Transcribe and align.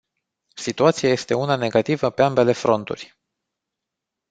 Situația 0.55 1.09
este 1.09 1.33
una 1.33 1.55
negativă 1.55 2.09
pe 2.09 2.21
ambele 2.21 2.51
fronturi. 2.53 3.17